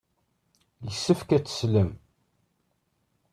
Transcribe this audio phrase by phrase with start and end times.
[0.85, 1.91] Yessefk ad teslem.